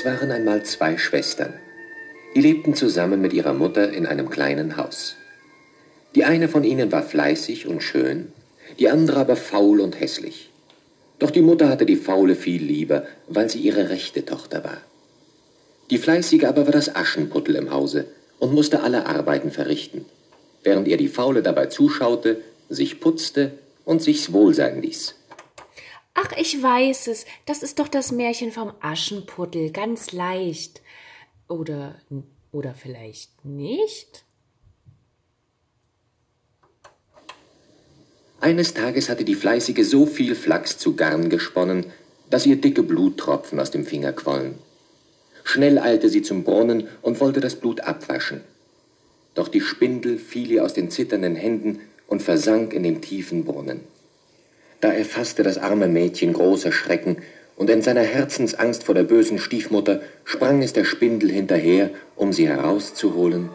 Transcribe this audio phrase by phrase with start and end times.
[0.00, 1.52] Es waren einmal zwei Schwestern.
[2.34, 5.16] Die lebten zusammen mit ihrer Mutter in einem kleinen Haus.
[6.14, 8.32] Die eine von ihnen war fleißig und schön,
[8.78, 10.48] die andere aber faul und hässlich.
[11.18, 14.78] Doch die Mutter hatte die Faule viel lieber, weil sie ihre rechte Tochter war.
[15.90, 18.06] Die Fleißige aber war das Aschenputtel im Hause
[18.38, 20.06] und musste alle Arbeiten verrichten,
[20.62, 23.50] während ihr die Faule dabei zuschaute, sich putzte
[23.84, 25.19] und sich's wohl sein ließ.
[26.14, 27.24] Ach, ich weiß es.
[27.46, 30.82] Das ist doch das Märchen vom Aschenputtel, ganz leicht.
[31.48, 32.00] Oder
[32.52, 34.24] oder vielleicht nicht?
[38.40, 41.86] Eines Tages hatte die Fleißige so viel Flachs zu Garn gesponnen,
[42.30, 44.58] dass ihr dicke Bluttropfen aus dem Finger quollen.
[45.44, 48.40] Schnell eilte sie zum Brunnen und wollte das Blut abwaschen.
[49.34, 53.80] Doch die Spindel fiel ihr aus den zitternden Händen und versank in den tiefen Brunnen.
[54.80, 57.18] Da erfasste das arme Mädchen großer Schrecken,
[57.60, 62.48] und in seiner Herzensangst vor der bösen Stiefmutter sprang es der Spindel hinterher, um sie
[62.48, 63.50] herauszuholen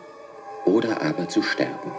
[0.63, 1.91] oder aber zu sterben.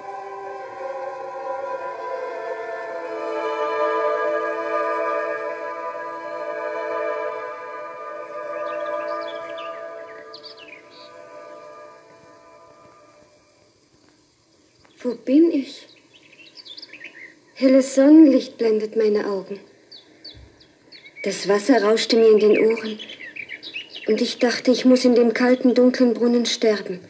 [15.02, 15.85] Wo bin ich?
[17.58, 19.58] Helles Sonnenlicht blendet meine Augen.
[21.24, 22.98] Das Wasser rauschte mir in den Ohren.
[24.06, 27.00] Und ich dachte, ich muss in dem kalten, dunklen Brunnen sterben.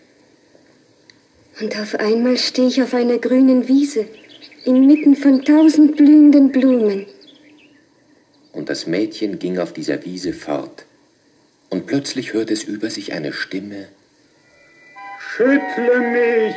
[1.60, 4.06] Und auf einmal stehe ich auf einer grünen Wiese,
[4.64, 7.06] inmitten von tausend blühenden Blumen.
[8.52, 10.86] Und das Mädchen ging auf dieser Wiese fort.
[11.70, 13.88] Und plötzlich hörte es über sich eine Stimme.
[15.18, 16.54] Schüttle mich,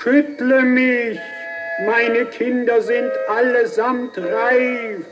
[0.00, 1.18] schüttle mich,
[1.80, 5.04] meine Kinder sind allesamt reif.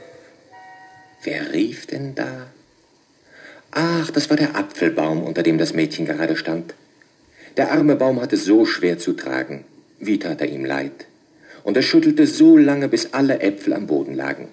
[1.22, 2.46] Wer rief denn da?
[3.72, 6.74] Ach, das war der Apfelbaum, unter dem das Mädchen gerade stand.
[7.56, 9.64] Der arme Baum hatte so schwer zu tragen.
[9.98, 11.06] Wie tat er ihm leid?
[11.64, 14.48] Und er schüttelte so lange, bis alle Äpfel am Boden lagen,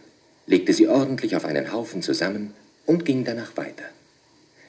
[0.45, 2.53] legte sie ordentlich auf einen Haufen zusammen
[2.85, 3.85] und ging danach weiter.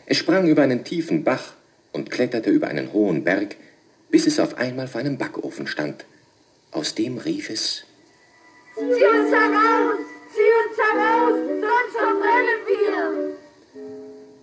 [0.06, 1.54] Es sprang über einen tiefen Bach
[1.92, 3.56] und kletterte über einen hohen Berg,
[4.10, 6.04] bis es auf einmal vor einem Backofen stand.
[6.72, 7.84] Aus dem rief es
[8.76, 9.98] Zieh uns heraus!
[10.32, 11.34] Zieh uns heraus!
[11.34, 13.36] Sonst verbrennen wir!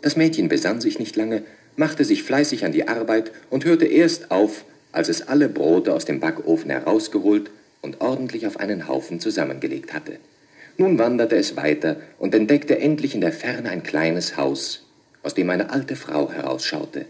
[0.01, 1.43] Das Mädchen besann sich nicht lange,
[1.77, 6.03] machte sich fleißig an die Arbeit und hörte erst auf, als es alle Brote aus
[6.03, 7.49] dem Backofen herausgeholt
[7.81, 10.19] und ordentlich auf einen Haufen zusammengelegt hatte.
[10.77, 14.85] Nun wanderte es weiter und entdeckte endlich in der Ferne ein kleines Haus,
[15.23, 17.05] aus dem eine alte Frau herausschaute.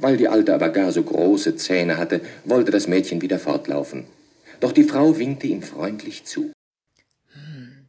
[0.00, 4.06] Weil die Alte aber gar so große Zähne hatte, wollte das Mädchen wieder fortlaufen.
[4.60, 6.52] Doch die Frau winkte ihm freundlich zu.
[7.32, 7.88] Hm,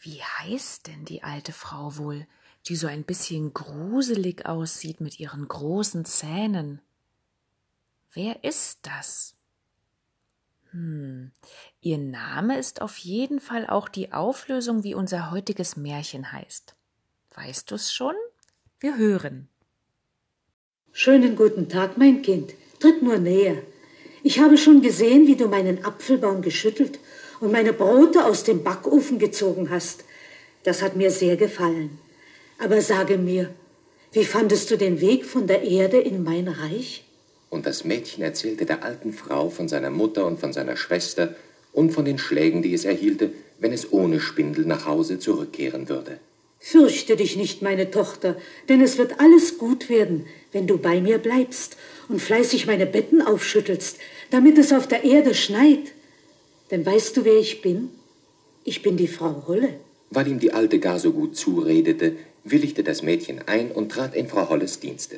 [0.00, 2.26] wie heißt denn die alte Frau wohl,
[2.66, 6.80] die so ein bisschen gruselig aussieht mit ihren großen Zähnen?
[8.12, 9.34] Wer ist das?
[10.70, 11.32] Hm,
[11.80, 16.74] ihr Name ist auf jeden Fall auch die Auflösung, wie unser heutiges Märchen heißt.
[17.34, 18.14] Weißt du's schon?
[18.80, 19.48] Wir hören.
[20.94, 22.52] Schönen guten Tag, mein Kind.
[22.78, 23.56] Tritt nur näher.
[24.22, 26.98] Ich habe schon gesehen, wie du meinen Apfelbaum geschüttelt
[27.40, 30.04] und meine Brote aus dem Backofen gezogen hast.
[30.64, 31.98] Das hat mir sehr gefallen.
[32.58, 33.48] Aber sage mir,
[34.12, 37.04] wie fandest du den Weg von der Erde in mein Reich?
[37.48, 41.34] Und das Mädchen erzählte der alten Frau von seiner Mutter und von seiner Schwester
[41.72, 46.18] und von den Schlägen, die es erhielte, wenn es ohne Spindel nach Hause zurückkehren würde.
[46.64, 48.36] Fürchte dich nicht, meine Tochter,
[48.68, 51.76] denn es wird alles gut werden, wenn du bei mir bleibst
[52.08, 53.98] und fleißig meine Betten aufschüttelst,
[54.30, 55.92] damit es auf der Erde schneit.
[56.70, 57.88] Denn weißt du, wer ich bin?
[58.62, 59.70] Ich bin die Frau Holle.
[60.10, 62.14] Weil ihm die Alte gar so gut zuredete,
[62.44, 65.16] willigte das Mädchen ein und trat in Frau Holles Dienste.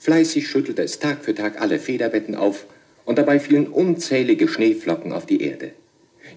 [0.00, 2.66] Fleißig schüttelte es Tag für Tag alle Federbetten auf,
[3.04, 5.70] und dabei fielen unzählige Schneeflocken auf die Erde.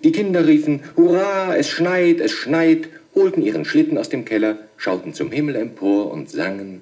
[0.03, 5.13] Die Kinder riefen, Hurra, es schneit, es schneit, holten ihren Schlitten aus dem Keller, schauten
[5.13, 6.81] zum Himmel empor und sangen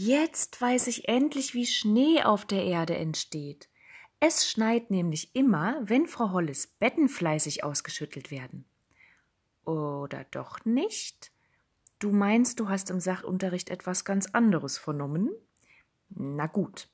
[0.00, 3.68] Jetzt weiß ich endlich, wie Schnee auf der Erde entsteht.
[4.20, 8.64] Es schneit nämlich immer, wenn Frau Holles Betten fleißig ausgeschüttelt werden.
[9.64, 11.32] Oder doch nicht?
[11.98, 15.30] Du meinst, du hast im Sachunterricht etwas ganz anderes vernommen?
[16.10, 16.88] Na gut,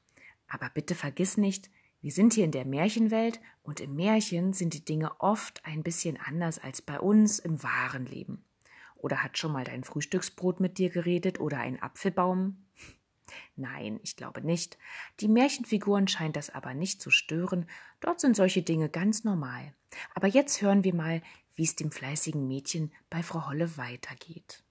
[0.48, 4.84] aber bitte vergiss nicht, wir sind hier in der Märchenwelt und im Märchen sind die
[4.84, 8.46] Dinge oft ein bisschen anders als bei uns im wahren Leben.
[9.04, 12.56] Oder hat schon mal dein Frühstücksbrot mit dir geredet oder ein Apfelbaum?
[13.54, 14.78] Nein, ich glaube nicht.
[15.20, 17.66] Die Märchenfiguren scheint das aber nicht zu stören.
[18.00, 19.74] Dort sind solche Dinge ganz normal.
[20.14, 21.20] Aber jetzt hören wir mal,
[21.54, 24.62] wie es dem fleißigen Mädchen bei Frau Holle weitergeht.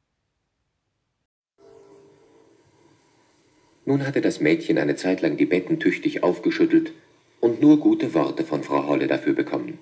[3.86, 6.92] Nun hatte das Mädchen eine Zeit lang die Betten tüchtig aufgeschüttelt
[7.40, 9.78] und nur gute Worte von Frau Holle dafür bekommen.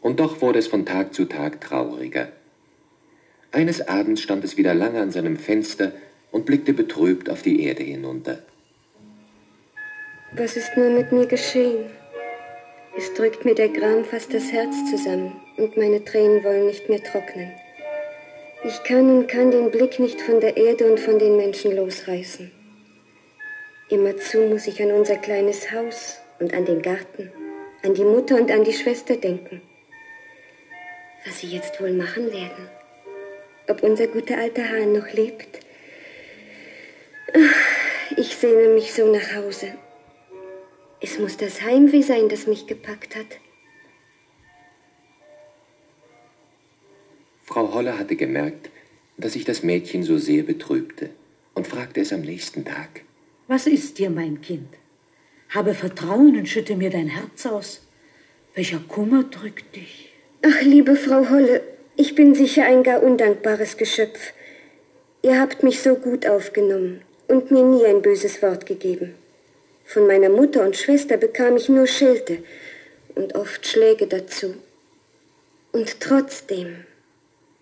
[0.00, 2.32] Und doch wurde es von Tag zu Tag trauriger.
[3.52, 5.92] Eines Abends stand es wieder lange an seinem Fenster
[6.30, 8.38] und blickte betrübt auf die Erde hinunter.
[10.32, 11.86] Was ist nur mit mir geschehen?
[12.96, 17.02] Es drückt mir der Gram fast das Herz zusammen und meine Tränen wollen nicht mehr
[17.02, 17.50] trocknen.
[18.62, 22.52] Ich kann und kann den Blick nicht von der Erde und von den Menschen losreißen.
[23.88, 27.32] Immerzu muss ich an unser kleines Haus und an den Garten,
[27.82, 29.62] an die Mutter und an die Schwester denken.
[31.26, 32.79] Was sie jetzt wohl machen werden.
[33.70, 35.60] Ob unser guter alter Hahn noch lebt.
[38.16, 39.74] Ich sehne mich so nach Hause.
[41.00, 43.38] Es muss das Heimweh sein, das mich gepackt hat.
[47.44, 48.70] Frau Holle hatte gemerkt,
[49.16, 51.10] dass sich das Mädchen so sehr betrübte
[51.54, 53.02] und fragte es am nächsten Tag.
[53.46, 54.74] Was ist dir, mein Kind?
[55.50, 57.86] Habe Vertrauen und schütte mir dein Herz aus.
[58.54, 60.12] Welcher Kummer drückt dich?
[60.42, 61.62] Ach, liebe Frau Holle,
[62.00, 64.32] ich bin sicher ein gar undankbares Geschöpf.
[65.22, 69.14] Ihr habt mich so gut aufgenommen und mir nie ein böses Wort gegeben.
[69.84, 72.38] Von meiner Mutter und Schwester bekam ich nur Schelte
[73.14, 74.54] und oft Schläge dazu.
[75.72, 76.84] Und trotzdem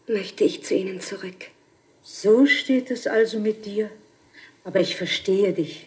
[0.07, 1.49] möchte ich zu ihnen zurück.
[2.03, 3.91] So steht es also mit dir
[4.69, 5.87] aber ich verstehe dich.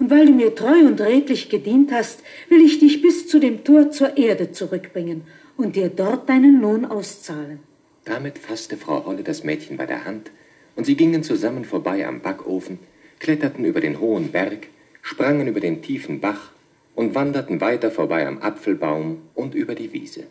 [0.00, 3.62] Und weil du mir treu und redlich gedient hast, will ich dich bis zu dem
[3.62, 5.22] Tor zur Erde zurückbringen
[5.62, 7.60] und dir dort deinen Lohn auszahlen.
[8.04, 10.30] Damit fasste Frau Holle das Mädchen bei der Hand,
[10.74, 12.78] und sie gingen zusammen vorbei am Backofen,
[13.20, 14.68] kletterten über den hohen Berg,
[15.02, 16.50] sprangen über den tiefen Bach
[16.94, 20.24] und wanderten weiter vorbei am Apfelbaum und über die Wiese.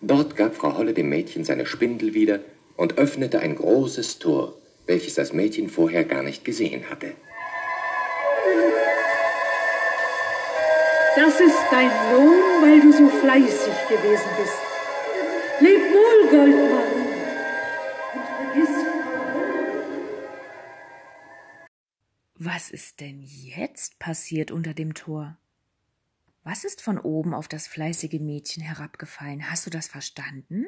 [0.00, 2.40] Dort gab Frau Holle dem Mädchen seine Spindel wieder
[2.76, 4.54] und öffnete ein großes Tor,
[4.86, 7.12] welches das Mädchen vorher gar nicht gesehen hatte.
[11.14, 14.56] Das ist dein Lohn, weil du so fleißig gewesen bist.
[15.60, 17.02] Leb wohl, Goldmarie.
[18.14, 18.68] Und vergiss
[22.34, 25.36] Was ist denn jetzt passiert unter dem Tor?
[26.44, 29.50] Was ist von oben auf das fleißige Mädchen herabgefallen?
[29.50, 30.64] Hast du das verstanden?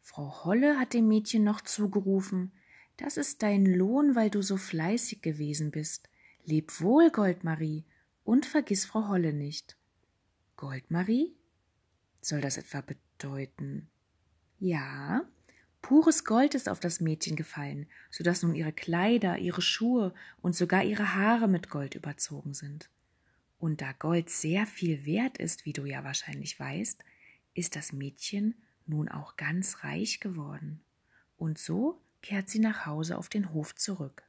[0.00, 2.52] Frau Holle hat dem Mädchen noch zugerufen,
[2.98, 6.08] das ist dein Lohn, weil du so fleißig gewesen bist.
[6.44, 7.84] Leb wohl, Goldmarie,
[8.30, 9.76] und vergiss Frau Holle nicht.
[10.56, 11.34] Goldmarie?
[12.20, 13.90] Soll das etwa bedeuten?
[14.60, 15.24] Ja,
[15.82, 20.54] pures Gold ist auf das Mädchen gefallen, so dass nun ihre Kleider, ihre Schuhe und
[20.54, 22.88] sogar ihre Haare mit Gold überzogen sind.
[23.58, 27.02] Und da Gold sehr viel wert ist, wie du ja wahrscheinlich weißt,
[27.54, 28.54] ist das Mädchen
[28.86, 30.80] nun auch ganz reich geworden.
[31.36, 34.22] Und so kehrt sie nach Hause auf den Hof zurück.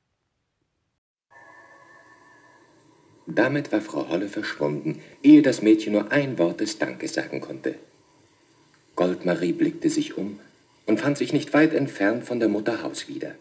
[3.28, 7.76] Damit war Frau Holle verschwunden, ehe das Mädchen nur ein Wort des Dankes sagen konnte.
[8.96, 10.40] Goldmarie blickte sich um
[10.86, 13.36] und fand sich nicht weit entfernt von der Mutter Haus wieder.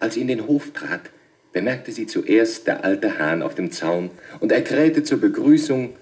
[0.00, 1.10] Als sie in den Hof trat,
[1.52, 4.10] bemerkte sie zuerst der alte Hahn auf dem Zaun
[4.40, 5.94] und er krähte zur Begrüßung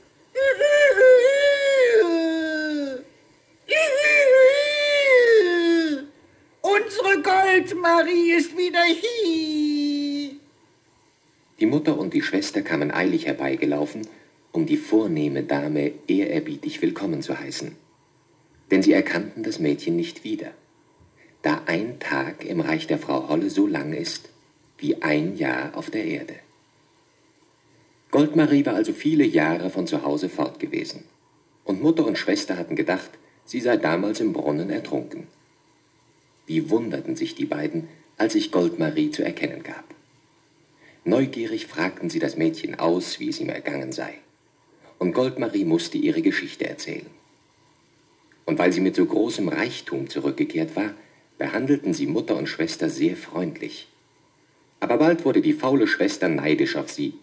[7.61, 9.70] Goldmarie ist wieder hier.
[11.61, 14.09] Die Mutter und die Schwester kamen eilig herbeigelaufen,
[14.51, 17.77] um die vornehme Dame ehrerbietig willkommen zu heißen.
[18.71, 20.53] Denn sie erkannten das Mädchen nicht wieder,
[21.43, 24.31] da ein Tag im Reich der Frau Holle so lang ist
[24.79, 26.35] wie ein Jahr auf der Erde.
[28.11, 31.05] Goldmarie war also viele Jahre von zu Hause fort gewesen,
[31.65, 33.11] und Mutter und Schwester hatten gedacht,
[33.45, 35.27] sie sei damals im Brunnen ertrunken.
[36.47, 39.85] Wie wunderten sich die beiden, als sich Goldmarie zu erkennen gab.
[41.11, 44.15] Neugierig fragten sie das Mädchen aus, wie es ihm ergangen sei.
[45.01, 47.07] Und Goldmarie musste ihre Geschichte erzählen.
[48.45, 50.95] Und weil sie mit so großem Reichtum zurückgekehrt war,
[51.37, 53.89] behandelten sie Mutter und Schwester sehr freundlich.
[54.79, 57.15] Aber bald wurde die faule Schwester neidisch auf sie.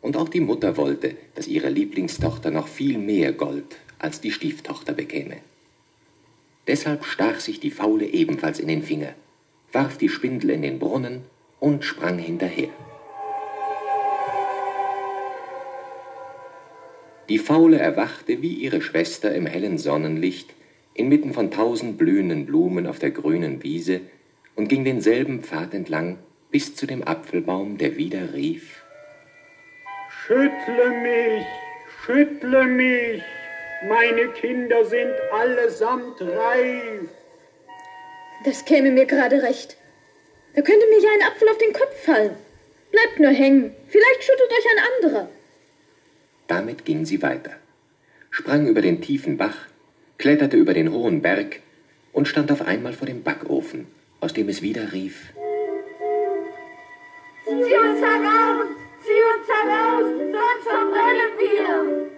[0.00, 4.92] Und auch die Mutter wollte, dass ihre Lieblingstochter noch viel mehr Gold als die Stieftochter
[4.92, 5.36] bekäme.
[6.66, 9.14] Deshalb stach sich die Faule ebenfalls in den Finger,
[9.70, 11.22] warf die Spindel in den Brunnen
[11.60, 12.70] und sprang hinterher.
[17.30, 20.52] Die Faule erwachte wie ihre Schwester im hellen Sonnenlicht,
[20.94, 24.00] inmitten von tausend blühenden Blumen auf der grünen Wiese
[24.56, 26.18] und ging denselben Pfad entlang
[26.50, 28.82] bis zu dem Apfelbaum, der wieder rief
[30.26, 31.46] Schüttle mich,
[32.04, 33.22] schüttle mich,
[33.88, 37.08] meine Kinder sind allesamt reif.
[38.44, 39.76] Das käme mir gerade recht.
[40.56, 42.34] Da könnte mir ja ein Apfel auf den Kopf fallen.
[42.90, 45.28] Bleibt nur hängen, vielleicht schüttelt euch ein anderer.
[46.50, 47.52] Damit ging sie weiter,
[48.28, 49.54] sprang über den tiefen Bach,
[50.18, 51.60] kletterte über den hohen Berg
[52.12, 53.86] und stand auf einmal vor dem Backofen,
[54.18, 55.32] aus dem es wieder rief.
[57.44, 58.66] Zieh uns heraus!
[59.04, 60.04] Zieh uns heraus!
[60.18, 62.10] Sonst verbrennen wir!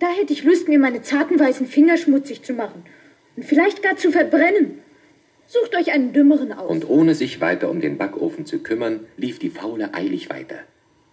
[0.00, 2.84] Da hätte ich Lust, mir meine zarten weißen Finger schmutzig zu machen
[3.36, 4.82] und vielleicht gar zu verbrennen.
[5.46, 6.70] Sucht euch einen dümmeren aus.
[6.70, 10.58] Und ohne sich weiter um den Backofen zu kümmern, lief die Faule eilig weiter,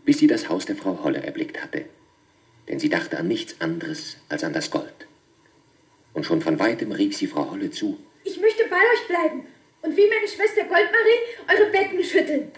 [0.05, 1.85] bis sie das Haus der Frau Holle erblickt hatte.
[2.69, 5.07] Denn sie dachte an nichts anderes als an das Gold.
[6.13, 7.97] Und schon von weitem rief sie Frau Holle zu.
[8.23, 9.45] Ich möchte bei euch bleiben
[9.81, 12.51] und wie meine Schwester Goldmarie eure Betten schütteln.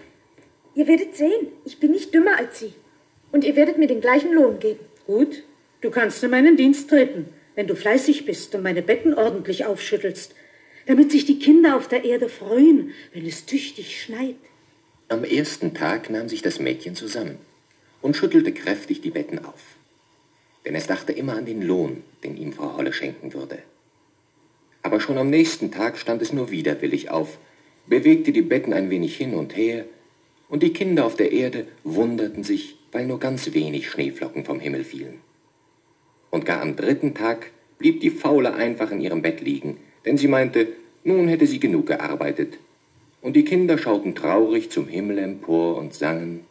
[0.75, 2.73] Ihr werdet sehen, ich bin nicht dümmer als sie.
[3.31, 4.79] Und ihr werdet mir den gleichen Lohn geben.
[5.05, 5.43] Gut,
[5.81, 10.33] du kannst in meinen Dienst treten, wenn du fleißig bist und meine Betten ordentlich aufschüttelst,
[10.85, 14.35] damit sich die Kinder auf der Erde freuen, wenn es tüchtig schneit.
[15.09, 17.37] Am ersten Tag nahm sich das Mädchen zusammen
[18.01, 19.77] und schüttelte kräftig die Betten auf.
[20.65, 23.59] Denn es dachte immer an den Lohn, den ihm Frau Holle schenken würde.
[24.81, 27.37] Aber schon am nächsten Tag stand es nur widerwillig auf,
[27.87, 29.85] bewegte die Betten ein wenig hin und her,
[30.49, 34.83] und die Kinder auf der Erde wunderten sich, weil nur ganz wenig Schneeflocken vom Himmel
[34.83, 35.21] fielen.
[36.31, 40.27] Und gar am dritten Tag blieb die Faule einfach in ihrem Bett liegen, denn sie
[40.27, 40.67] meinte,
[41.05, 42.57] nun hätte sie genug gearbeitet.
[43.27, 46.45] Und die Kinder schauten traurig zum Himmel empor und sangen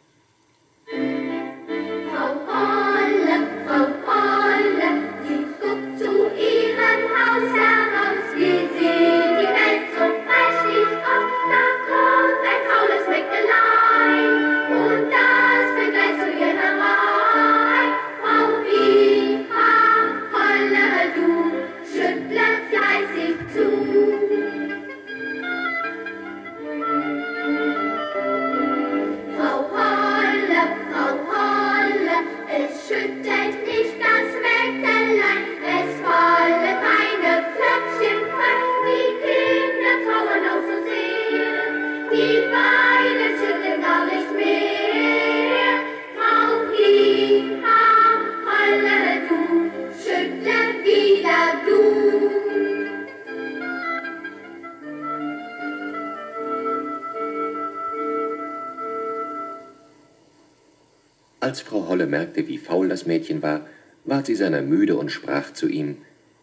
[61.97, 63.67] Holle merkte, wie faul das Mädchen war,
[64.05, 65.97] ward sie seiner müde und sprach zu ihm,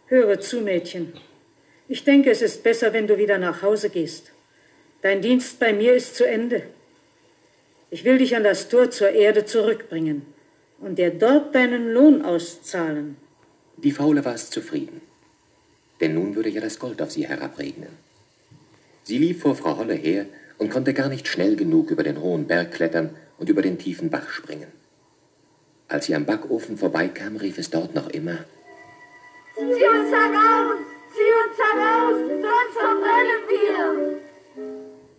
[0.07, 1.13] Höre zu, Mädchen.
[1.87, 4.33] Ich denke, es ist besser, wenn du wieder nach Hause gehst.
[5.01, 6.63] Dein Dienst bei mir ist zu Ende.
[7.89, 10.23] Ich will dich an das Tor zur Erde zurückbringen
[10.79, 13.15] und dir dort deinen Lohn auszahlen.
[13.77, 14.99] Die Faule war es zufrieden,
[16.01, 17.93] denn nun würde ja das Gold auf sie herabregnen.
[19.03, 20.25] Sie lief vor Frau Holle her
[20.57, 24.09] und konnte gar nicht schnell genug über den hohen Berg klettern und über den tiefen
[24.09, 24.67] Bach springen.
[25.87, 28.45] Als sie am Backofen vorbeikam, rief es dort noch immer,
[29.55, 30.77] Zieh uns heraus!
[31.13, 32.19] Zieh uns heraus!
[32.27, 34.15] Sonst verbrennen wir!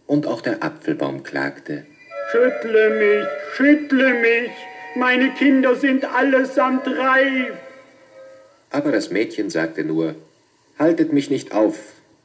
[0.06, 1.85] und auch der Apfelbaum klagte,
[2.30, 4.50] Schüttle mich, schüttle mich,
[4.96, 7.54] meine Kinder sind allesamt reif.
[8.70, 10.14] aber das Mädchen sagte nur,
[10.78, 11.78] Haltet mich nicht auf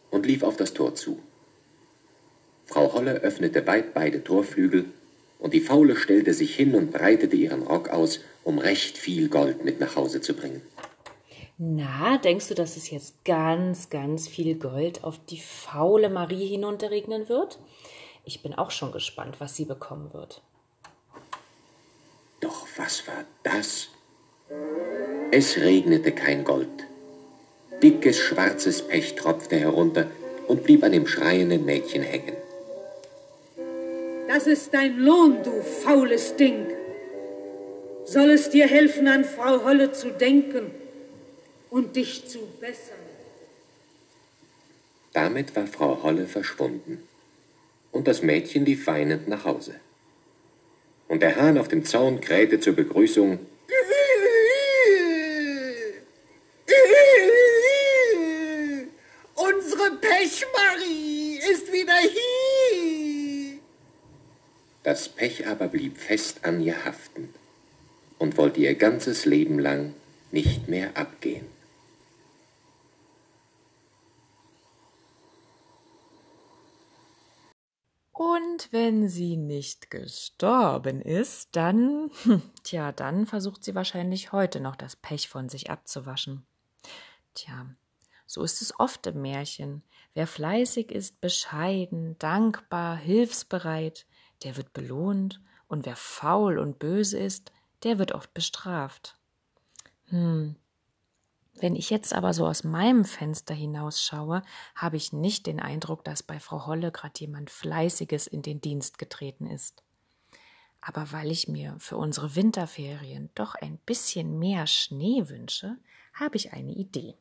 [0.10, 1.20] und lief auf das Tor zu.
[2.66, 4.86] Frau Holle öffnete weit beide Torflügel,
[5.40, 9.64] und die Faule stellte sich hin und breitete ihren Rock aus, um recht viel Gold
[9.64, 10.62] mit nach Hause zu bringen.
[11.58, 17.30] Na, denkst du, dass es jetzt ganz, ganz viel Gold auf die faule Marie hinunterregnen
[17.30, 17.60] wird?
[18.26, 20.42] Ich bin auch schon gespannt, was sie bekommen wird.
[22.40, 23.90] Doch was war das?
[25.32, 26.68] Es regnete kein Gold.
[27.84, 30.08] Dickes schwarzes Pech tropfte herunter
[30.48, 32.36] und blieb an dem schreienden Mädchen hängen.
[34.28, 36.68] Das ist dein Lohn, du faules Ding.
[38.12, 40.70] Soll es dir helfen, an Frau Holle zu denken
[41.70, 42.98] und dich zu bessern?
[45.14, 47.08] Damit war Frau Holle verschwunden.
[47.94, 49.76] und das Mädchen lief weinend nach Hause.
[51.08, 53.40] Und der Hahn auf dem Zaun krähte zur Begrüßung
[59.36, 63.60] Unsere Pechmarie ist wieder hier.
[64.84, 67.34] Das Pech aber blieb fest an ihr haften
[68.22, 69.96] und wollte ihr ganzes Leben lang
[70.32, 71.48] nicht mehr abgehen.
[78.12, 82.12] Und wenn sie nicht gestorben ist, dann,
[82.64, 86.46] tja, dann versucht sie wahrscheinlich heute noch das Pech von sich abzuwaschen.
[87.34, 87.74] Tja,
[88.28, 89.82] so ist es oft im Märchen.
[90.14, 94.06] Wer fleißig ist, bescheiden, dankbar, hilfsbereit,
[94.44, 97.52] der wird belohnt, und wer faul und böse ist,
[97.84, 99.18] der wird oft bestraft.
[100.06, 100.56] Hm,
[101.56, 104.42] wenn ich jetzt aber so aus meinem Fenster hinausschaue,
[104.76, 108.98] habe ich nicht den Eindruck, dass bei Frau Holle gerade jemand Fleißiges in den Dienst
[108.98, 109.84] getreten ist.
[110.80, 115.78] Aber weil ich mir für unsere Winterferien doch ein bisschen mehr Schnee wünsche,
[116.14, 117.16] habe ich eine Idee.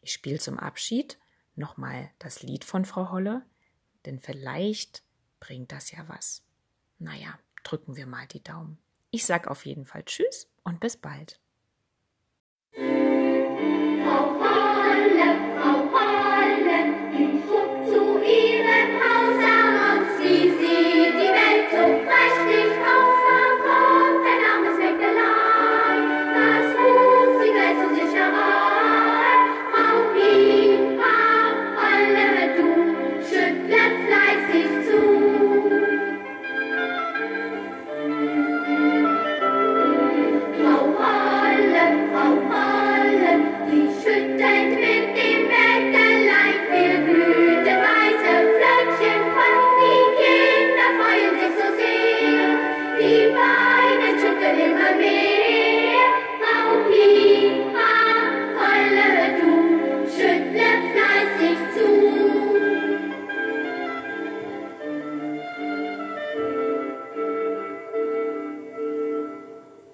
[0.00, 1.18] Ich spiele zum Abschied
[1.56, 3.44] nochmal das Lied von Frau Holle,
[4.06, 5.02] denn vielleicht
[5.40, 6.42] bringt das ja was.
[6.98, 8.78] Naja, drücken wir mal die Daumen.
[9.16, 11.40] Ich sag auf jeden Fall Tschüss und bis bald.